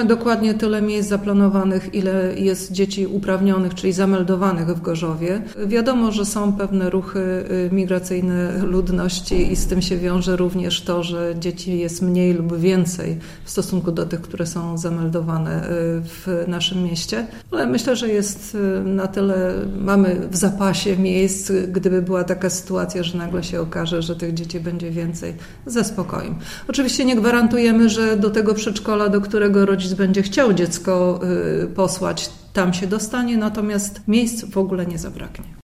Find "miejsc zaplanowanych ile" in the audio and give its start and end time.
0.82-2.34